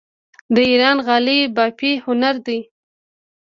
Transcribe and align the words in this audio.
د 0.53 0.57
ایران 0.69 0.97
غالۍ 1.05 1.39
بافي 1.55 1.91
هنر 2.05 2.35
دی. 2.45 2.59